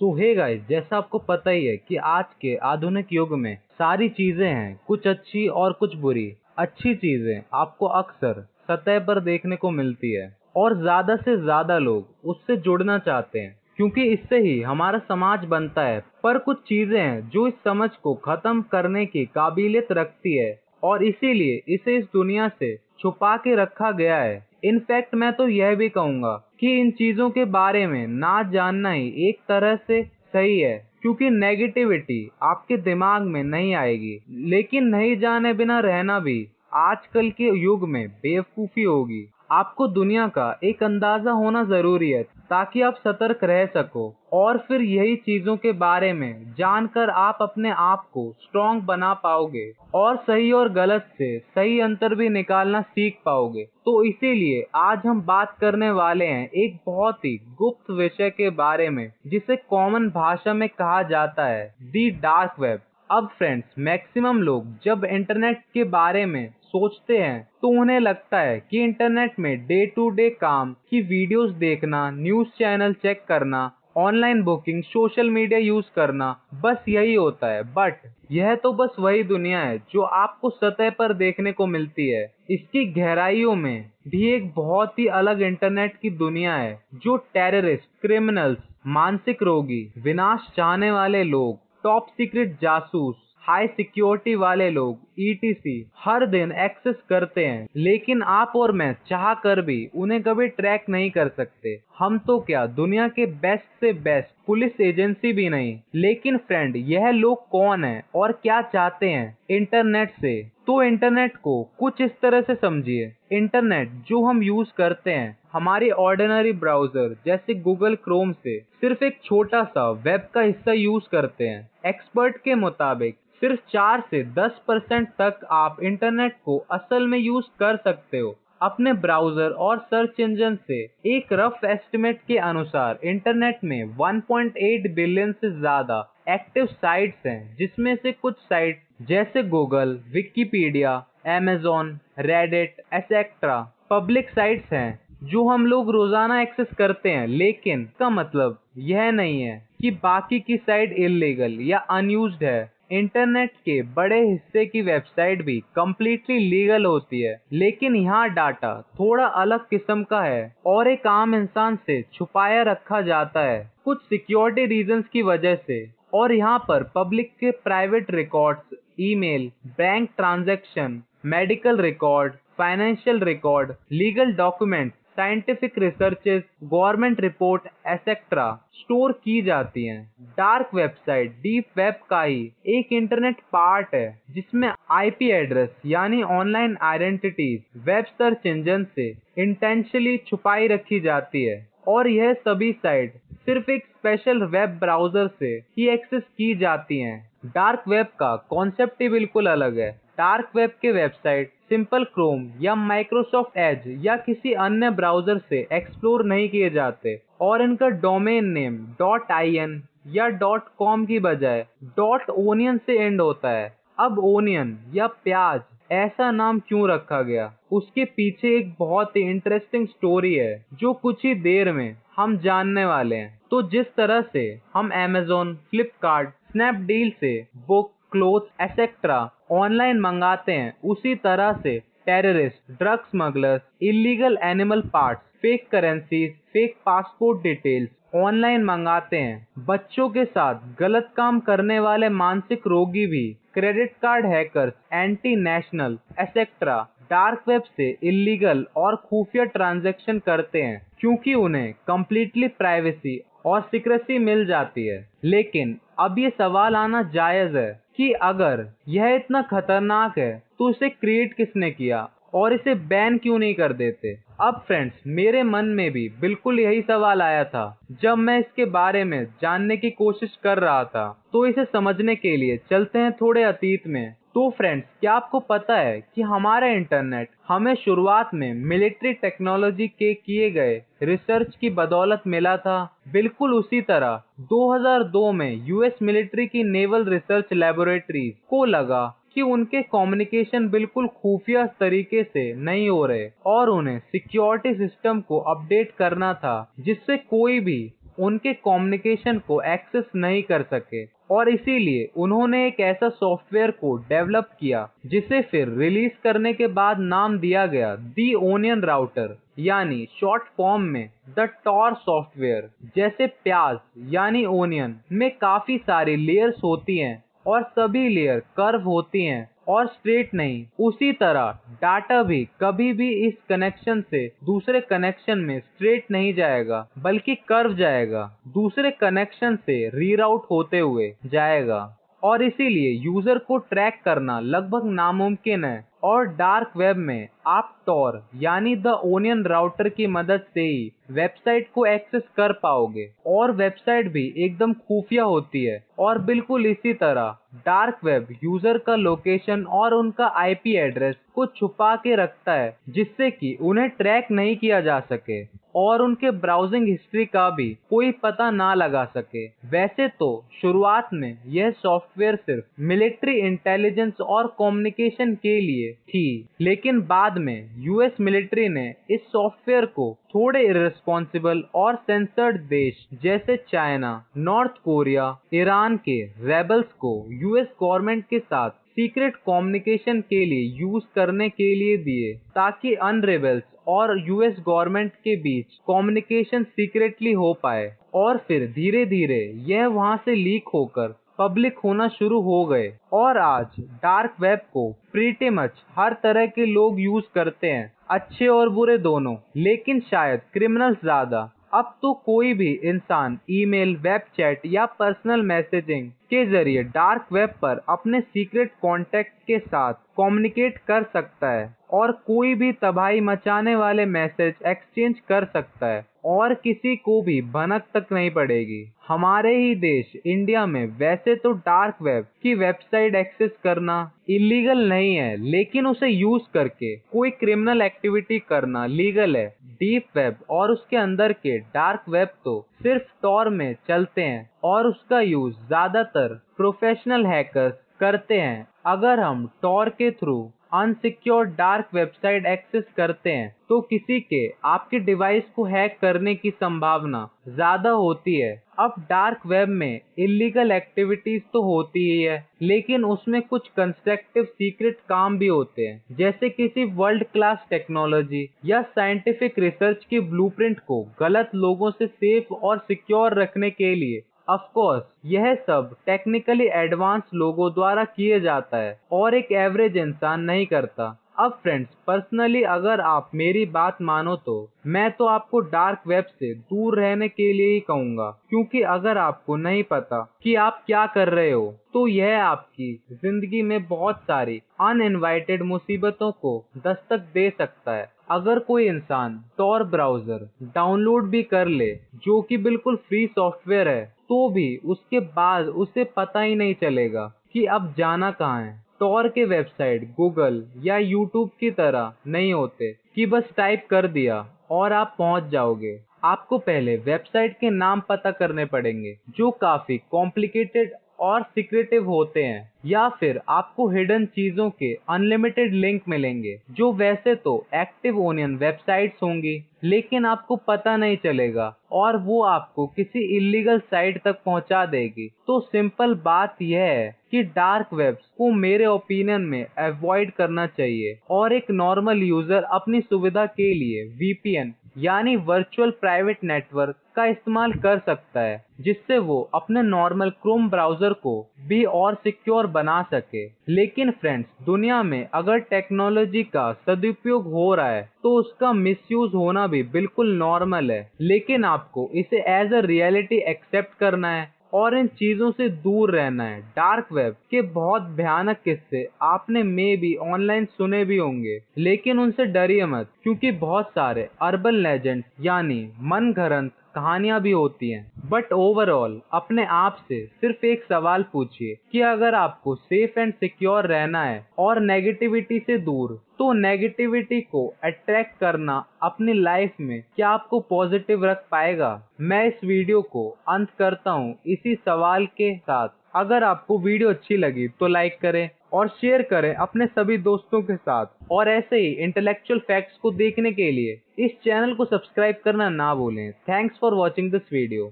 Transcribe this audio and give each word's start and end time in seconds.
सो 0.00 0.12
है 0.14 0.34
गाइस 0.34 0.60
जैसा 0.68 0.96
आपको 0.96 1.18
पता 1.18 1.50
ही 1.50 1.64
है 1.66 1.76
कि 1.78 1.96
आज 1.96 2.24
के 2.40 2.54
आधुनिक 2.64 3.12
युग 3.12 3.32
में 3.38 3.56
सारी 3.72 4.08
चीज़ें 4.08 4.48
हैं, 4.48 4.80
कुछ 4.86 5.06
अच्छी 5.06 5.46
और 5.48 5.72
कुछ 5.72 5.96
बुरी। 5.96 6.32
अच्छी 6.58 6.94
चीज़ें 6.94 7.42
आपको 7.54 7.86
अक्सर 7.98 8.40
सतह 8.70 8.98
पर 8.98 9.20
देखने 9.20 9.56
को 9.56 9.70
मिलती 9.70 10.12
है, 10.12 10.24
और 10.56 10.78
ज़्यादा 10.80 11.16
से 11.16 11.36
ज़्यादा 11.36 11.78
लोग 11.78 12.28
उससे 12.28 12.56
जुड़ना 12.58 12.98
चाहते 12.98 13.40
हैं, 13.40 13.56
क्योंकि 13.76 14.04
इससे 14.04 14.38
ही 14.38 14.60
हमारा 14.62 14.98
समाज 14.98 15.44
बनता 15.46 15.82
है। 15.82 16.02
पर 16.22 16.38
कुछ 16.38 16.62
चीज़ें 16.68 17.00
हैं 17.00 17.28
जो 17.28 17.46
इस 17.48 17.54
समझ 17.64 17.90
को 18.02 18.14
खत्म 18.24 18.62
करने 18.62 19.06
की 19.06 19.24
काबिलियत 19.34 19.92
रखती 19.92 20.36
है, 20.36 20.58
और 20.84 21.04
इसीलिए 21.04 21.62
इसे 21.74 21.96
इस 21.96 22.04
दुनिया 22.04 22.48
से 22.48 22.76
छुपा 23.00 23.36
के 23.36 23.54
रखा 23.54 23.90
गया 23.92 24.16
है। 24.16 24.49
इनफैक्ट 24.64 25.14
मैं 25.14 25.32
तो 25.32 25.48
यह 25.48 25.74
भी 25.74 25.88
कहूँगा 25.88 26.32
कि 26.60 26.78
इन 26.80 26.90
चीज़ों 26.90 27.28
के 27.30 27.44
बारे 27.50 27.86
में 27.86 28.06
ना 28.06 28.42
जानना 28.52 28.90
ही 28.90 29.08
एक 29.28 29.38
तरह 29.48 29.76
से 29.76 30.02
सही 30.02 30.58
है, 30.60 30.76
क्योंकि 31.02 31.30
नेगेटिविटी 31.30 32.30
आपके 32.42 32.76
दिमाग 32.76 33.22
में 33.22 33.42
नहीं 33.44 33.74
आएगी, 33.74 34.18
लेकिन 34.50 34.84
नहीं 34.86 35.16
जाने 35.20 35.52
बिना 35.54 35.78
रहना 35.80 36.18
भी 36.20 36.46
आजकल 36.74 37.30
के 37.30 37.50
युग 37.60 37.88
में 37.88 38.06
बेवकूफ़ी 38.22 38.82
होगी। 38.82 39.26
आपको 39.52 39.86
दुनिया 39.88 40.26
का 40.28 40.58
एक 40.64 40.82
अंदाज़ा 40.82 41.30
होना 41.32 41.64
ज़रूरी 41.64 42.10
है। 42.10 42.26
ताकि 42.50 42.80
आप 42.82 42.96
सतर्क 42.98 43.44
रह 43.44 43.64
सको। 43.66 44.12
और 44.32 44.58
फिर 44.58 44.82
यही 44.82 45.16
चीज़ों 45.16 45.56
के 45.56 45.72
बारे 45.72 46.12
में 46.12 46.54
जानकर 46.54 47.10
आप 47.10 47.38
अपने 47.42 47.70
आप 47.70 48.04
को 48.12 48.24
स्ट्रॉन्ग 48.40 48.82
बना 48.82 49.12
पाओगे 49.14 49.70
और 49.94 50.16
सही 50.18 50.50
और 50.52 50.72
गलत 50.72 51.08
से 51.18 51.38
सही 51.38 51.80
अंतर 51.80 52.14
भी 52.14 52.28
निकालना 52.28 52.80
सीख 52.82 53.18
पाओगे। 53.24 53.64
तो 53.84 54.02
इसीलिए 54.04 54.66
आज 54.76 55.06
हम 55.06 55.22
बात 55.22 55.56
करने 55.60 55.90
वाले 55.92 56.26
हैं 56.26 56.48
एक 56.56 56.78
बहुत 56.86 57.24
ही 57.24 57.36
गुप्त 57.58 57.90
विषय 57.90 58.30
के 58.30 58.50
बारे 58.50 58.88
में, 58.90 59.12
जिसे 59.26 59.56
कॉमन 59.56 60.08
भाषा 60.10 60.54
में 60.54 60.68
कहा 60.68 61.02
जाता 61.08 61.46
है 61.46 61.66
दी 61.82 62.10
डार्क 62.20 62.60
वेब 62.60 62.80
अब 63.10 63.28
फ्रेंड्स 63.38 63.66
मैक्सिमम 63.78 64.38
लोग 64.38 64.66
जब 64.84 65.04
इंटरनेट 65.04 65.62
के 65.74 65.84
बारे 65.84 66.24
में 66.26 66.48
सोचते 66.72 67.18
हैं 67.18 67.42
तो 67.62 67.68
उन्हें 67.80 67.98
लगता 68.00 68.40
है 68.40 68.58
कि 68.60 68.82
इंटरनेट 68.84 69.38
में 69.38 69.66
डे 69.66 69.84
टू 69.86 70.08
डे 70.10 70.30
काम 70.30 70.72
की 70.90 71.00
वीडियोस 71.02 71.50
देखना 71.58 72.10
न्यूज़ 72.10 72.48
चैनल 72.58 72.92
चेक 73.02 73.24
करना 73.28 73.70
online 73.96 74.42
booking 74.42 74.82
social 74.82 75.30
media 75.30 75.58
use 75.58 75.86
करना, 75.96 76.26
बस 76.54 76.84
यही 76.88 77.14
होता 77.14 77.46
है। 77.46 77.62
बट 77.74 77.94
यह 78.30 78.54
तो 78.54 78.72
बस 78.72 78.96
वही 79.00 79.22
दुनिया 79.22 79.60
है 79.60 79.78
जो 79.92 80.02
आपको 80.02 80.50
सतह 80.50 80.90
पर 80.90 81.14
देखने 81.14 81.52
को 81.52 81.66
मिलती 81.66 82.08
है। 82.08 82.22
इसकी 82.50 82.84
गहराइयों 82.92 83.54
में 83.54 83.90
भी 84.08 84.30
एक 84.32 84.52
बहुत 84.56 84.98
ही 84.98 85.06
अलग 85.12 85.42
इंटरनेट 85.42 85.96
की 86.02 86.10
दुनिया 86.10 86.54
है, 86.54 86.78
जो 86.94 87.16
टेररिस्ट 87.16 87.88
क्रिमिनल्स 88.02 88.58
मानसिक 88.88 89.42
रोगी, 89.42 89.82
विनाश 89.98 90.46
चाहने 90.56 90.90
वाले 90.90 91.24
लोग 91.24 91.58
टॉप 91.84 92.06
सीक्रेट 92.10 92.56
जासूस 92.62 93.16
हाई 93.42 93.66
सिक्योरिटी 93.66 94.34
वाले 94.34 94.70
लोग 94.70 94.98
ईटीसी 95.20 95.90
हर 95.98 96.26
दिन 96.26 96.52
एक्सेस 96.52 96.96
करते 97.08 97.46
हैं। 97.46 97.66
लेकिन 97.76 98.22
आप 98.22 98.52
और 98.56 98.72
मैं 98.72 98.96
चाह 99.08 99.34
कर 99.34 99.60
भी 99.60 99.90
उन्हें 99.94 100.22
कभी 100.22 100.48
ट्रैक 100.48 100.84
नहीं 100.88 101.10
कर 101.10 101.28
सकते। 101.28 101.80
हम 101.98 102.18
तो 102.18 102.38
क्या, 102.40 102.66
दुनिया 102.66 103.08
के 103.08 103.26
बेस्ट 103.26 103.80
से 103.80 103.92
बेस्ट 103.92 104.28
पुलिस 104.46 104.80
एजेंसी 104.80 105.32
भी 105.32 105.48
नहीं। 105.48 105.78
लेकिन 105.94 106.36
फ्रेंड 106.36 106.76
यह 106.76 107.10
लोग 107.10 107.48
कौन 107.48 107.84
है 107.84 108.04
और 108.14 108.32
क्या 108.32 108.62
चाहते 108.62 109.08
हैं 109.08 109.38
इंटरनेट 109.50 110.10
से? 110.10 110.60
तो 110.66 110.82
इंटरनेट 110.82 111.36
को 111.36 111.62
कुछ 111.78 112.00
इस 112.00 112.10
तरह 112.22 112.40
से 112.40 112.54
समझिए। 112.54 113.12
इंटरनेट 113.32 113.90
जो 114.06 114.24
हम 114.24 114.42
यूज़ 114.42 114.68
करते 114.76 115.10
हैं, 115.10 115.38
हमारे 115.52 115.90
ऑर्डिनरी 115.90 116.52
ब्राउज़र 116.52 117.16
जैसे 117.26 117.54
गूगल 117.54 117.94
क्रोम 117.94 118.32
से 118.32 118.58
सिर्फ़ 118.58 119.04
एक 119.04 119.18
छोटा 119.24 119.64
सा 119.64 119.90
वेब 119.90 120.28
का 120.34 120.40
हिस्सा 120.40 120.72
यूज़ 120.72 121.08
करते 121.12 121.48
हैं। 121.48 121.70
एक्सपर्ट 121.86 122.36
के 122.36 122.54
मुताबिक 122.54 123.16
सिर्फ़ 123.40 123.60
चार 123.72 124.00
से 124.00 124.22
दस 124.24 124.60
परसेंट 124.68 125.08
तक 125.18 125.46
आप 125.52 125.76
इंटरनेट 125.82 126.36
को 126.44 126.56
असल 126.72 127.06
में 127.06 127.18
यूज़ 127.18 127.46
कर 127.60 127.76
सकते 127.84 128.18
हो। 128.18 128.36
अपने 128.62 128.92
ब्राउज़र 129.02 129.50
और 129.58 129.78
सर्च 129.80 130.20
इंजन 130.20 130.56
से 130.66 130.78
एक 131.08 131.32
रफ 131.32 131.60
एस्टिमेट 131.64 132.20
के 132.28 132.36
अनुसार 132.38 132.98
इंटरनेट 133.04 133.58
में 133.64 133.82
1.8 133.98 134.88
बिलियन 134.94 135.32
से 135.32 135.50
ज़्यादा 135.50 136.00
एक्टिव 136.28 136.66
साइट्स 136.66 137.26
हैं, 137.26 137.56
जिसमें 137.56 137.94
से 137.96 138.12
कुछ 138.12 138.34
साइट 138.34 138.82
जैसे 139.08 139.42
Google 139.48 139.98
Wikipedia 140.12 141.02
Amazon 141.28 141.98
Reddit 142.18 142.82
etcetera 142.94 143.60
public 143.90 144.28
sites 144.30 144.72
हैं, 144.72 144.98
जो 145.24 145.46
हम 145.48 145.66
लोग 145.66 145.90
रोज़ाना 145.90 146.40
एक्सेस 146.42 146.68
करते 146.78 147.10
हैं। 147.10 147.26
लेकिन 147.28 147.84
का 147.98 148.10
मतलब 148.10 148.58
यह 148.78 149.10
नहीं 149.12 149.40
है 149.42 149.56
कि 149.80 149.90
बाकी 150.02 150.40
की 150.40 150.56
साइट 150.56 150.92
इलीगल 150.98 151.58
या 151.60 151.78
अनयूज्ड 151.90 152.44
है। 152.44 152.70
इंटरनेट 152.90 153.50
के 153.64 153.80
बड़े 153.94 154.20
हिस्से 154.20 154.64
की 154.66 154.80
वेबसाइट 154.82 155.44
भी 155.44 155.58
कम्प्लीटली 155.76 156.38
लीगल 156.40 156.84
होती 156.86 157.20
है। 157.20 157.36
लेकिन 157.52 157.96
यहाँ 157.96 158.28
डाटा 158.34 158.74
थोड़ा 159.00 159.26
अलग 159.42 159.68
किस्म 159.70 160.02
का 160.04 160.22
है 160.22 160.52
और 160.66 160.88
एक 160.88 161.06
आम 161.06 161.34
इंसान 161.34 161.76
से 161.86 162.00
छुपाया 162.14 162.62
रखा 162.62 163.00
जाता 163.02 163.40
है 163.42 163.70
कुछ 163.84 164.02
सिक्योरिटी 164.02 164.66
रीजंस 164.66 165.04
की 165.12 165.22
वजह 165.22 165.54
से। 165.56 165.84
और 166.14 166.32
यहाँ 166.32 166.58
पर 166.68 166.82
पब्लिक 166.94 167.30
के 167.40 167.50
private 167.64 168.10
records 168.10 168.78
email 169.00 169.50
bank 169.78 170.08
transaction 170.16 171.02
medical 171.26 171.76
record 171.80 172.32
financial 172.58 173.20
record 173.24 173.72
legal 173.92 174.32
document 174.34 174.92
scientific 175.20 175.78
researches, 175.78 176.42
government 176.64 177.20
report 177.20 177.62
etcetera 177.86 178.44
store 178.74 179.12
की 179.12 179.42
जाती 179.42 179.84
हैं। 179.86 180.14
डार्क 180.38 180.70
वेबसाइट, 180.74 181.30
डीप 181.30 181.64
वेब 181.76 181.94
का 182.10 182.22
ही 182.22 182.40
एक 182.66 182.92
इंटरनेट 182.92 183.40
पार्ट 183.52 183.94
है, 183.94 184.20
जिसमें 184.30 184.68
आईपी 184.90 185.30
एड्रेस, 185.30 185.68
यानी 185.86 186.22
online 186.22 186.76
identities 186.82 187.84
web 187.86 188.04
search 188.04 188.46
engine 188.46 188.86
से 188.96 189.08
इंटेंशली 189.38 190.16
छुपाई 190.16 190.66
रखी 190.66 191.00
जाती 191.00 191.44
है। 191.44 191.68
और 191.88 192.08
यह 192.08 192.32
सभी 192.32 192.72
साइट 192.72 193.12
सिर्फ़ 193.44 193.70
एक 193.70 193.84
स्पेशल 193.84 194.42
वेब 194.46 194.78
ब्राउज़र 194.80 195.28
से 195.38 195.54
ही 195.78 195.88
एक्सेस 195.88 196.22
की 196.22 196.54
जाती 196.54 197.00
हैं। 197.00 197.18
डार्क 197.46 197.82
वेब 197.88 198.06
का 198.06 198.36
कॉन्सेप्ट 198.50 199.02
ही 199.02 199.08
बिल्कुल 199.08 199.46
अलग 199.46 199.78
है। 199.78 199.90
डार्क 200.18 200.50
वेब 200.56 200.70
के 200.82 200.92
वेबसाइट 200.92 201.52
सिंपल 201.70 202.04
क्रोम 202.04 202.46
या 202.60 202.74
माइक्रोसॉफ्ट 202.74 203.58
एज 203.58 203.82
या 204.06 204.16
किसी 204.16 204.52
अन्य 204.62 204.90
ब्राउज़र 204.90 205.38
से 205.38 205.58
एक्सप्लोर 205.72 206.24
नहीं 206.24 206.48
किए 206.48 206.70
जाते 206.70 207.14
और 207.40 207.62
इनका 207.62 207.88
domain 208.04 208.44
name 208.44 208.78
dot 208.98 209.30
I 209.32 209.56
N 209.56 209.82
या 210.06 210.26
डॉट 210.38 210.62
कॉम 210.78 211.04
की 211.06 211.18
बजाय 211.18 211.64
डॉट 211.96 212.30
ओनियन 212.30 212.78
से 212.78 212.98
एंड 212.98 213.20
होता 213.20 213.50
है। 213.50 213.72
अब 213.98 214.18
ओनियन 214.18 214.76
या 214.94 215.06
प्याज, 215.06 215.60
ऐसा 215.92 216.30
नाम 216.30 216.58
क्यों 216.68 216.88
रखा 216.88 217.20
गया? 217.22 217.52
उसके 217.72 218.04
पीछे 218.04 218.56
एक 218.56 218.74
बहुत 218.78 219.16
ही 219.16 219.22
इंटरेस्टिंग 219.22 219.86
स्टोरी 219.86 220.34
है, 220.34 220.64
जो 220.74 220.92
कुछ 220.92 221.24
ही 221.24 221.34
देर 221.34 221.72
में 221.72 221.96
हम 222.16 222.36
जानने 222.38 222.84
वाले 222.84 223.16
हैं। 223.16 223.38
तो 223.50 223.62
जिस 223.68 223.94
तरह 223.96 224.20
से 224.32 224.44
हम 224.74 224.92
एमेजोन 224.92 225.54
फ्लिपकार्ट 225.70 226.28
स्नैपडील 226.52 227.10
से 227.20 227.34
बुक 227.68 227.92
क्लोथ 228.12 228.62
एसेट्रा 228.62 229.30
ऑनलाइन 229.52 230.00
मंगाते 230.00 230.52
हैं। 230.52 230.74
उसी 230.84 231.14
तरह 231.14 231.52
से 231.52 231.78
terrorist 232.06 232.78
drug 232.78 232.98
smugglers 233.00 233.62
illegal 233.82 234.38
animal 234.42 234.80
parts 234.80 235.22
fake 235.42 235.68
currencies 235.68 236.32
fake 236.52 236.74
passport 236.86 237.42
details 237.42 237.90
online 238.14 238.64
मंगाते 238.64 239.16
हैं। 239.16 239.64
बच्चों 239.66 240.08
के 240.08 240.24
साथ 240.24 240.54
गलत 240.80 241.10
काम 241.16 241.40
करने 241.40 241.78
वाले 241.80 242.08
मानसिक 242.08 242.66
रोगी 242.66 243.06
भी 243.06 243.36
credit 243.54 243.92
card 243.92 244.26
hackers 244.26 244.72
anti 244.92 245.36
national 245.36 245.98
etcetera 246.20 246.86
dark 247.10 247.42
web 247.48 247.62
से 247.62 247.98
इलीगल 248.02 248.66
और 248.76 248.96
खुफिया 248.96 249.44
ट्रांजैक्शन 249.44 250.18
करते 250.18 250.62
हैं, 250.62 250.86
क्योंकि 251.00 251.34
उन्हें 251.34 251.74
कम्प्लीटली 251.86 252.48
प्राइवेसी 252.48 253.20
और 253.46 253.60
सिक्रेसी 253.60 254.18
मिल 254.18 254.46
जाती 254.46 254.86
है। 254.86 255.08
लेकिन 255.24 255.78
अब 255.98 256.18
ये 256.18 256.30
सवाल 256.30 256.76
आना 256.76 257.02
जायज़ 257.02 257.56
है। 257.56 257.79
कि 257.98 258.10
अगर 258.22 258.66
यह 258.88 259.14
इतना 259.14 259.42
खतरनाक 259.42 260.18
है 260.18 260.32
तो 260.58 260.70
इसे 260.70 260.88
क्रिएट 260.90 261.34
किसने 261.34 261.70
किया? 261.70 262.08
और 262.34 262.52
इसे 262.52 262.74
बैन 262.74 263.16
क्यों 263.18 263.38
नहीं 263.38 263.54
कर 263.54 263.72
देते? 263.72 264.12
अब 264.40 264.62
फ्रेंड्स 264.66 265.02
मेरे 265.06 265.42
मन 265.42 265.64
में 265.68 265.90
भी 265.90 266.08
बिल्कुल 266.20 266.60
यही 266.60 266.82
सवाल 266.82 267.22
आया 267.22 267.44
था। 267.44 267.64
जब 268.02 268.18
मैं 268.18 268.38
इसके 268.38 268.64
बारे 268.64 269.02
में 269.04 269.24
जानने 269.42 269.76
की 269.76 269.90
कोशिश 269.92 270.36
कर 270.44 270.58
रहा 270.58 270.84
था 270.84 271.06
तो 271.32 271.46
इसे 271.46 271.64
समझने 271.64 272.14
के 272.16 272.36
लिए 272.36 272.56
चलते 272.70 272.98
हैं 272.98 273.12
थोड़े 273.12 273.42
अतीत 273.42 273.86
में। 273.86 274.14
तो 274.34 274.48
फ्रेंड्स 274.50 274.86
क्या 275.00 275.12
आपको 275.12 275.38
पता 275.40 275.76
है 275.76 276.00
कि 276.14 276.22
हमारा 276.22 276.66
इंटरनेट 276.66 277.28
हमें 277.48 277.74
शुरुआत 277.74 278.30
में 278.34 278.52
मिलिट्री 278.54 279.12
टेक्नोलॉजी 279.12 279.88
के 279.88 280.12
किए 280.14 280.50
गए 280.50 280.76
रिसर्च 281.02 281.56
की 281.56 281.70
बदौलत 281.70 282.22
मिला 282.26 282.56
था। 282.56 282.78
बिल्कुल 283.12 283.54
उसी 283.54 283.80
तरह 283.80 284.22
2002 284.52 285.32
में 285.32 285.66
यूएस 285.66 285.98
मिलिट्री 286.02 286.46
की 286.46 286.62
नेवल 286.62 287.04
रिसर्च 287.04 287.52
लेबोरेटरीज 287.52 288.32
को 288.50 288.64
लगा 288.64 289.06
कि 289.34 289.42
उनके 289.42 289.82
कम्युनिकेशन 289.82 290.68
बिल्कुल 290.68 291.06
खुफिया 291.22 291.66
तरीके 291.80 292.22
से 292.24 292.52
नहीं 292.54 292.88
हो 292.88 293.04
रहे 293.06 293.28
और 293.46 293.68
उन्हें 293.68 293.98
सिक्योरिटी 293.98 294.74
सिस्टम 294.74 295.20
को 295.20 295.38
अपडेट 295.50 295.90
करना 295.98 296.34
था, 296.34 296.72
जिससे 296.80 297.16
कोई 297.16 297.60
भी 297.60 297.92
उनके 298.18 298.52
कम्युनिकेशन 298.52 299.38
को 299.38 299.60
एक्सेस 299.62 300.04
नहीं 300.16 300.42
कर 300.42 300.62
सके। 300.62 301.19
और 301.30 301.48
इसीलिए 301.48 302.08
उन्होंने 302.16 302.66
एक 302.66 302.80
ऐसा 302.80 303.08
सॉफ्टवेयर 303.08 303.70
को 303.70 303.96
डेवलप 304.08 304.48
किया, 304.60 304.88
जिसे 305.06 305.40
फिर 305.42 305.68
रिलीज़ 305.68 306.12
करने 306.24 306.52
के 306.52 306.66
बाद 306.66 307.00
नाम 307.00 307.38
दिया 307.38 307.66
गया 307.66 307.94
दी 307.96 308.32
ओनियन 308.34 308.82
राउटर 308.82 309.36
यानी 309.58 310.06
शॉर्ट 310.20 310.42
फॉर्म 310.56 310.82
में 310.82 311.08
द 311.38 311.48
टॉर 311.64 311.94
सॉफ्टवेयर, 311.94 312.68
जैसे 312.96 313.26
प्याज, 313.26 313.78
यानी 314.08 314.44
ओनियन 314.44 314.96
में 315.12 315.30
काफ़ी 315.30 315.78
सारी 315.78 316.16
लेयर्स 316.16 316.62
होती 316.64 316.98
हैं। 316.98 317.22
और 317.46 317.62
सभी 317.62 318.08
लेयर 318.08 318.38
कर्व 318.56 318.82
होती 318.82 319.24
हैं 319.24 319.48
और 319.68 319.86
स्ट्रेट 319.86 320.34
नहीं। 320.34 320.64
उसी 320.80 321.12
तरह 321.12 321.58
डाटा 321.82 322.22
भी 322.22 322.44
कभी 322.60 322.92
भी 322.92 323.10
इस 323.26 323.34
कनेक्शन 323.48 324.00
से 324.00 324.26
दूसरे 324.44 324.80
कनेक्शन 324.80 325.38
में 325.38 325.58
स्ट्रेट 325.60 326.06
नहीं 326.10 326.34
जाएगा, 326.34 326.86
बल्कि 326.98 327.34
कर्व 327.48 327.74
जाएगा। 327.74 328.24
दूसरे 328.48 328.90
कनेक्शन 328.90 329.56
से 329.56 329.88
रीराउट 329.88 330.46
होते 330.50 330.78
हुए 330.78 331.14
जाएगा। 331.26 331.96
और 332.22 332.42
इसीलिए 332.42 332.90
यूज़र 332.92 333.38
को 333.38 333.56
ट्रैक 333.58 334.00
करना 334.04 334.40
लगभग 334.40 334.86
नामुमकिन 334.86 335.64
है। 335.64 335.89
और 336.02 336.26
डार्क 336.26 336.72
वेब 336.76 336.96
में 336.96 337.28
आप 337.46 337.76
टॉर 337.86 338.22
यानी 338.36 338.74
द 338.76 338.86
ओनियन 338.86 339.44
राउटर 339.44 339.88
की 339.88 340.06
मदद 340.06 340.44
से 340.54 340.60
ही 340.60 340.90
वेबसाइट 341.10 341.68
को 341.74 341.84
एक्सेस 341.86 342.22
कर 342.36 342.52
पाओगे। 342.52 343.08
और 343.26 343.52
वेबसाइट 343.52 344.10
भी 344.12 344.26
एकदम 344.36 344.72
खुफिया 344.72 345.24
होती 345.24 345.64
है। 345.64 345.84
और 345.98 346.18
बिल्कुल 346.18 346.66
इसी 346.66 346.92
तरह, 346.94 347.36
डार्क 347.56 347.98
वेब 348.04 348.28
यूज़र 348.44 348.78
का 348.78 348.96
लोकेशन 348.96 349.64
और 349.64 349.94
उनका 349.94 350.26
आईपी 350.36 350.76
एड्रेस 350.76 351.16
को 351.34 351.46
छुपा 351.46 351.94
के 351.96 352.14
रखता 352.16 352.52
है, 352.52 352.76
जिससे 352.88 353.30
कि 353.30 353.56
उन्हें 353.60 353.88
ट्रैक 353.90 354.30
नहीं 354.30 354.56
किया 354.56 354.80
जा 354.80 355.00
सके। 355.00 355.42
और 355.76 356.02
उनके 356.02 356.30
ब्राउजिंग 356.40 356.86
हिस्ट्री 356.88 357.24
का 357.26 357.48
भी 357.50 357.68
कोई 357.90 358.10
पता 358.22 358.50
ना 358.50 358.72
लगा 358.74 359.04
सके। 359.06 359.46
वैसे 359.70 360.08
तो 360.10 360.28
शुरुआत 360.60 361.08
में 361.12 361.36
यह 361.48 361.70
सॉफ्टवेयर 361.72 362.36
सिर्फ़ 362.36 362.82
मिलिट्री 362.82 363.36
इंटेलिजेंस 363.38 364.20
और 364.20 364.46
कम्युनिकेशन 364.58 365.34
के 365.36 365.60
लिए 365.60 365.92
थी, 365.92 366.48
लेकिन 366.60 367.00
बाद 367.06 367.38
में 367.38 367.70
यूएस 367.78 368.20
मिलिट्री 368.20 368.68
ने 368.68 368.88
इस 369.10 369.20
सॉफ्टवेयर 369.32 369.86
को 369.88 370.12
थोड़े 370.34 370.60
इरेस्पॉन्सिबल 370.62 371.62
और 371.74 371.96
सेंसर्ड 372.06 372.60
देश 372.68 373.06
जैसे 373.22 373.56
चाइना 373.68 374.12
नॉर्थ 374.38 374.74
कोरिया 374.84 375.24
ईरान 375.54 375.96
के 375.98 376.20
रेबल्स 376.46 376.92
को 377.00 377.12
यूएस 377.32 377.66
गवर्नमेंट 377.82 378.24
के 378.24 378.38
साथ 378.38 378.70
सीक्रेट 378.96 379.36
कम्युनिकेशन 379.46 380.20
के 380.20 380.44
लिए 380.44 380.62
यूज़ 380.80 381.04
करने 381.14 381.48
के 381.48 381.74
लिए 381.74 381.96
दिए 381.98 382.32
ताकि 382.54 382.94
अन 383.02 383.22
रेबल्स 383.22 383.62
और 383.88 384.18
यूएस 384.28 384.56
गवर्नमेंट 384.66 385.12
के 385.14 385.36
बीच 385.42 385.76
कम्युनिकेशन 385.88 386.64
सीक्रेटली 386.64 387.32
हो 387.32 387.52
पाए। 387.62 387.90
और 388.14 388.38
फिर 388.48 388.66
धीरे 388.70 389.04
धीरे 389.06 389.40
यह 389.66 389.86
वहाँ 389.88 390.16
से 390.24 390.34
लीक 390.34 390.68
होकर 390.74 391.14
पब्लिक 391.38 391.78
होना 391.78 392.08
शुरू 392.08 392.40
हो 392.40 392.64
गए। 392.66 392.92
और 393.12 393.38
आज 393.38 393.80
डार्क 394.02 394.34
वेब 394.40 394.58
को 394.72 394.90
प्रीटी 395.12 395.50
मच 395.50 395.82
हर 395.98 396.16
तरह 396.22 396.46
के 396.46 396.66
लोग 396.66 397.00
यूज़ 397.00 397.24
करते 397.34 397.66
हैं 397.66 397.90
अच्छे 398.10 398.46
और 398.48 398.68
बुरे 398.70 398.98
दोनों। 398.98 399.36
लेकिन 399.56 400.00
शायद 400.00 400.40
क्रिमिनल्स 400.52 401.00
ज़्यादा। 401.02 401.50
अब 401.74 401.94
तो 402.02 402.12
कोई 402.26 402.52
भी 402.54 402.72
इंसान 402.84 403.38
ईमेल, 403.50 403.96
वेब 403.96 404.20
चैट 404.36 404.62
या 404.66 404.86
पर्सनल 404.98 405.42
मैसेजिंग 405.46 406.10
के 406.30 406.44
ज़रिए 406.46 406.82
डार्क 406.90 407.26
वेब 407.32 407.50
पर 407.62 407.84
अपने 407.88 408.20
सीक्रेट 408.20 408.72
कॉन्टेक्ट 408.82 409.32
के 409.46 409.58
साथ 409.58 409.94
कम्युनिकेट 410.18 410.78
कर 410.88 411.02
सकता 411.12 411.50
है 411.50 411.74
और 411.92 412.12
कोई 412.26 412.54
भी 412.54 412.72
तबाही 412.72 413.20
मचाने 413.20 413.74
वाले 413.76 414.04
मैसेज 414.06 414.54
एक्सचेंज 414.66 415.20
कर 415.28 415.44
सकता 415.44 415.86
है 415.86 416.04
और 416.24 416.54
किसी 416.54 416.94
को 416.96 417.20
भी 417.22 417.40
भनक 417.42 417.84
तक 417.94 418.06
नहीं 418.12 418.30
पड़ेगी। 418.30 418.82
हमारे 419.08 419.54
ही 419.56 419.74
देश 419.74 420.12
इंडिया 420.16 420.64
में 420.66 420.84
वैसे 420.98 421.34
तो 421.36 421.52
डार्क 421.60 422.02
वेब 422.02 422.26
की 422.42 422.54
वेबसाइट 422.54 423.14
एक्सेस 423.14 423.50
करना 423.64 423.98
इलीगल 424.30 424.88
नहीं 424.88 425.14
है, 425.16 425.36
लेकिन 425.36 425.86
उसे 425.86 426.08
यूज़ 426.08 426.42
करके 426.54 426.94
कोई 426.96 427.30
क्रिमिनल 427.30 427.82
एक्टिविटी 427.82 428.38
करना 428.38 428.86
लीगल 428.86 429.36
है। 429.36 429.46
डीप 429.80 430.06
वेब 430.16 430.36
और 430.50 430.70
उसके 430.70 430.96
अंदर 430.96 431.32
के 431.32 431.58
डार्क 431.58 432.04
वेब 432.08 432.28
तो 432.44 432.58
सिर्फ़ 432.82 433.02
टॉर 433.22 433.48
में 433.48 433.74
चलते 433.88 434.22
हैं 434.22 434.50
और 434.64 434.86
उसका 434.86 435.20
यूज़ 435.20 435.54
ज़्यादातर 435.66 436.34
प्रोफेशनल 436.56 437.26
हैकर्स 437.26 437.74
करते 438.00 438.40
हैं। 438.40 438.66
अगर 438.86 439.20
हम 439.20 439.48
टॉर 439.62 439.88
के 439.88 440.10
through 440.10 440.36
unsecure 440.72 441.44
dark 441.54 441.88
website 441.94 442.46
access 442.46 442.84
करते 442.96 443.30
हैं। 443.30 443.54
तो 443.68 443.80
किसी 443.80 444.20
के, 444.20 444.46
आपके 444.64 444.98
डिवाइस 444.98 445.44
को 445.56 445.64
हैक 445.64 445.98
करने 446.00 446.34
की 446.34 446.50
संभावना 446.50 447.28
ज़्यादा 447.48 447.90
होती 447.90 448.34
है। 448.34 448.52
अब 448.78 448.94
डार्क 449.00 449.40
वेब 449.46 449.68
में 449.68 450.00
इलीगल 450.18 450.72
एक्टिविटीज़ 450.72 451.42
तो 451.52 451.62
होती 451.62 452.00
ही 452.10 452.22
है, 452.22 452.38
लेकिन 452.62 453.04
उसमें 453.04 453.40
कुछ 453.42 453.68
कंस्ट्रक्टिव 453.68 454.44
सीक्रेट 454.44 454.98
काम 455.08 455.38
भी 455.38 455.46
होते 455.46 455.86
हैं। 455.86 456.16
जैसे 456.16 456.48
किसी 456.50 456.84
वर्ल्ड 456.94 457.24
क्लास 457.24 457.66
टेक्नोलॉजी 457.70 458.48
या 458.64 458.82
साइंटिफिक 458.90 459.58
रिसर्च 459.58 460.04
की 460.10 460.20
ब्लूप्रिंट 460.30 460.80
को 460.80 461.02
गलत 461.20 461.50
लोगों 461.54 461.90
से 461.90 462.06
सेफ़ 462.06 462.54
और 462.54 462.78
सिक्योर 462.78 463.40
रखने 463.40 463.70
के 463.70 463.94
लिए 463.94 464.22
ऑफ़ 464.50 464.60
कोर्स 464.74 465.02
यह 465.26 465.54
सब 465.56 465.94
टेक्निकली 466.06 466.66
एडवांस 466.74 467.22
लोगों 467.34 467.70
द्वारा 467.72 468.04
किए 468.06 468.40
जाता 468.40 468.76
है 468.76 468.98
और 469.12 469.34
एक 469.34 469.52
एवरेज 469.54 469.96
इंसान 469.98 470.40
नहीं 470.42 470.66
करता। 470.66 471.16
अब 471.38 471.52
फ्रेंड्स 471.62 471.90
पर्सनली 472.06 472.62
अगर 472.70 473.00
आप 473.00 473.30
मेरी 473.34 473.64
बात 473.74 474.00
मानो 474.02 474.34
तो 474.36 474.56
मैं 474.86 475.10
तो 475.10 475.26
आपको 475.26 475.60
डार्क 475.68 476.02
वेब 476.06 476.24
से 476.24 476.52
दूर 476.54 476.98
रहने 477.00 477.28
के 477.28 477.52
लिए 477.52 477.72
ही 477.72 477.80
कहूँगा, 477.80 478.30
क्योंकि 478.50 478.82
अगर 478.88 479.18
आपको 479.18 479.56
नहीं 479.58 479.82
पता 479.84 480.20
कि 480.42 480.54
आप 480.56 480.82
क्या 480.86 481.06
कर 481.06 481.28
रहे 481.28 481.50
हो 481.50 481.74
तो 481.92 482.06
यह 482.08 482.42
आपकी 482.42 482.92
ज़िंदगी 483.12 483.62
में 483.62 483.82
बहुत 483.86 484.20
सारी 484.22 484.60
अनइनवाइटेड 484.80 485.62
मुसीबतों 485.64 486.30
को 486.34 486.52
दस्तक 486.78 487.30
दे 487.34 487.48
सकता 487.50 487.92
है। 487.92 488.08
अगर 488.30 488.58
कोई 488.58 488.86
इंसान 488.88 489.40
टॉर 489.58 489.84
ब्राउज़र 489.84 490.48
डाउनलोड 490.74 491.28
भी 491.30 491.42
कर 491.42 491.68
ले, 491.68 491.88
जो 492.16 492.40
कि 492.42 492.56
बिल्कुल 492.58 492.96
फ्री 492.98 493.26
सॉफ्टवेयर 493.28 493.88
है 493.88 494.04
तो 494.28 494.48
भी 494.48 494.76
उसके 494.84 495.20
बाद 495.20 495.66
उसे 495.66 496.04
पता 496.16 496.40
ही 496.40 496.54
नहीं 496.54 496.74
चलेगा 496.74 497.26
कि 497.52 497.64
अब 497.66 497.92
जाना 497.98 498.30
कहाँ 498.32 498.62
है। 498.62 498.78
टॉर 499.00 499.28
के 499.28 499.44
वेबसाइट 499.44 500.04
गूगल 500.16 500.62
या 500.82 500.98
यूट्यूब 500.98 501.50
की 501.60 501.70
तरह 501.70 502.12
नहीं 502.26 502.52
होते 502.54 502.92
कि 503.14 503.26
बस 503.26 503.50
टाइप 503.56 503.86
कर 503.90 504.08
दिया 504.08 504.44
और 504.70 504.92
आप 504.92 505.14
पहुँच 505.18 505.44
जाओगे। 505.44 505.98
आपको 506.24 506.58
पहले 506.60 506.96
वेबसाइट 506.96 507.56
के 507.60 507.70
नाम 507.70 508.00
पता 508.08 508.30
करने 508.30 508.64
पड़ेंगे, 508.66 509.16
जो 509.30 509.50
काफ़ी 509.50 509.96
कॉम्प्लिकेटेड 510.10 510.92
और 511.20 511.42
सिक्रेटिव 511.44 512.08
होते 512.08 512.42
हैं, 512.42 512.70
या 512.86 513.08
फिर 513.10 513.40
आपको 513.48 513.88
हिडन 513.88 514.24
चीज़ों 514.26 514.68
के 514.70 514.92
अनलिमिटेड 515.08 515.74
लिंक 515.74 516.02
मिलेंगे, 516.08 516.56
जो 516.70 516.92
वैसे 516.92 517.34
तो 517.34 517.64
एक्टिव 517.74 518.18
ओनियन 518.18 518.56
वेबसाइट्स 518.56 519.22
होंगी, 519.22 519.62
लेकिन 519.84 520.26
आपको 520.26 520.56
पता 520.68 520.96
नहीं 520.96 521.16
चलेगा, 521.16 521.74
और 521.92 522.16
वो 522.16 522.42
आपको 522.42 522.86
किसी 522.86 523.24
इलीगल 523.36 523.78
साइट 523.80 524.22
तक 524.22 524.42
पहुँचा 524.44 524.84
देगी। 524.86 525.28
तो 525.46 525.60
सिंपल 525.60 526.14
बात 526.14 526.56
यह 526.62 526.80
है 526.80 527.16
कि 527.30 527.42
डार्क 527.42 527.94
वेब्स 527.94 528.26
को 528.38 528.50
मेरे 528.52 528.86
ओपिनियन 528.86 529.40
में 529.40 529.64
अवॉइड 529.78 530.30
करना 530.30 530.66
चाहिए, 530.66 531.18
और 531.30 531.52
एक 531.52 531.70
नॉर्मल 531.70 532.22
यूज़र 532.22 532.62
अपनी 532.72 533.00
सुविधा 533.00 533.46
के 533.46 533.72
लिए 533.74 534.04
वीपीएन 534.18 534.74
यानी 534.96 535.34
वर्चुअल 535.38 535.90
प्राइवेट 536.00 536.38
नेटवर्क 536.44 536.96
का 537.16 537.24
इस्तेमाल 537.26 537.72
कर 537.74 537.98
सकता 537.98 538.40
है, 538.40 538.64
जिससे 538.80 539.18
वो 539.20 539.40
अपने 539.54 539.82
नॉर्मल 539.82 540.30
क्रोम 540.42 540.68
ब्राउज़र 540.70 541.12
को 541.22 541.34
भी 541.68 541.82
और 541.84 542.14
सिक्योर 542.14 542.66
बना 542.68 543.00
सके। 543.12 543.44
लेकिन 543.70 544.10
फ्रेंड्स 544.10 544.48
दुनिया 544.66 545.02
में 545.02 545.28
अगर 545.34 545.58
टेक्नोलॉजी 545.70 546.42
का 546.44 546.72
सदुपयोग 546.86 547.46
हो 547.52 547.74
रहा 547.74 547.90
है 547.90 548.08
तो 548.22 548.34
उसका 548.34 548.72
मिसयूज 548.74 549.34
होना 549.34 549.66
भी 549.66 549.82
बिल्कुल 549.92 550.32
नॉर्मल 550.36 550.90
है। 550.90 551.10
लेकिन 551.22 551.64
आपको 551.64 552.08
इसे 552.14 552.44
एज 552.50 552.72
अ 552.74 552.80
रियलिटी 552.86 553.38
एक्सेप्ट 553.50 553.98
करना 553.98 554.30
है। 554.30 554.48
और 554.74 554.96
इन 554.98 555.06
चीज़ों 555.06 555.50
से 555.50 555.68
दूर 555.68 556.10
रहना 556.10 556.44
है। 556.44 556.60
डार्क 556.60 557.12
वेब 557.12 557.34
के 557.50 557.62
बहुत 557.62 558.02
भयानक 558.16 558.58
किस्से, 558.64 559.08
आपने 559.22 559.62
मे 559.62 559.96
भी 559.96 560.14
ऑनलाइन 560.24 560.64
सुने 560.64 561.04
भी 561.04 561.16
होंगे, 561.16 561.58
लेकिन 561.78 562.18
उनसे 562.18 562.44
डरिए 562.44 562.86
मत, 562.86 563.10
क्योंकि 563.22 563.50
बहुत 563.52 563.90
सारे 563.90 564.28
अर्बन 564.42 564.74
लेजेंड 564.74 565.24
यानी 565.40 565.88
मन 566.02 566.32
घरंत 566.32 566.72
कहानियाँ 566.94 567.40
भी 567.40 567.50
होती 567.50 567.90
हैं। 567.90 568.12
बट 568.30 568.52
ओवरऑल 568.52 569.20
अपने 569.32 569.64
आप 569.64 569.96
से 570.08 570.24
सिर्फ़ 570.40 570.66
एक 570.66 570.82
सवाल 570.82 571.24
पूछिए 571.32 571.76
कि 571.92 572.00
अगर 572.00 572.34
आपको 572.34 572.74
सेफ़ 572.74 573.18
एंड 573.18 573.34
सिक्योर 573.34 573.86
रहना 573.86 574.22
है, 574.24 574.46
और 574.58 574.80
नेगेटिविटी 574.80 575.58
से 575.58 575.78
दूर 575.78 576.18
तो 576.40 576.52
नेगेटिविटी 576.52 577.40
को 577.42 577.66
अट्रैक्ट 577.84 578.38
करना 578.40 578.74
अपनी 579.02 579.32
लाइफ 579.32 579.72
में 579.80 580.02
क्या 580.16 580.28
आपको 580.28 580.60
पॉजिटिव 580.60 581.24
रख 581.24 581.42
पाएगा? 581.50 581.90
मैं 582.20 582.46
इस 582.46 582.64
वीडियो 582.64 583.02
को 583.02 583.28
अंत 583.48 583.70
करता 583.78 584.10
हूँ 584.10 584.34
इसी 584.46 584.74
सवाल 584.76 585.26
के 585.36 585.54
साथ। 585.56 585.88
अगर 586.16 586.44
आपको 586.44 586.78
वीडियो 586.78 587.10
अच्छी 587.10 587.36
लगी 587.36 587.68
तो 587.80 587.86
लाइक 587.86 588.18
करें 588.22 588.48
और 588.72 588.88
शेयर 588.90 589.22
करें 589.22 589.54
अपने 589.54 589.86
सभी 589.86 590.16
दोस्तों 590.20 590.62
के 590.62 590.76
साथ। 590.76 591.06
और 591.30 591.48
ऐसे 591.48 591.76
ही 591.76 591.92
इंटेलेक्चुअल 592.04 592.60
फैक्ट्स 592.60 592.96
को 592.96 593.10
देखने 593.12 593.52
के 593.52 593.70
लिए 593.72 594.00
इस 594.18 594.32
चैनल 594.44 594.74
को 594.74 594.84
सब्सक्राइब 594.86 595.40
करना 595.44 595.68
ना 595.70 595.94
भूलें। 595.94 596.30
Thanks 596.48 596.78
for 596.80 596.94
watching 596.94 597.30
this 597.30 597.52
video 597.52 597.86